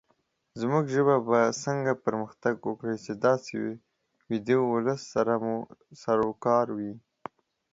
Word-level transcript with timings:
زمونږ 0.59 0.83
ژبه 0.95 1.15
به 1.27 1.39
څنګه 1.63 1.91
پرمختګ 2.05 2.55
وکړې، 2.63 2.95
چې 3.05 3.11
داسې 3.25 3.53
ويده 4.29 4.57
ولس 4.73 5.01
سره 5.13 5.33
مو 5.43 5.57
سروکار 6.01 6.65
وي 6.77 6.93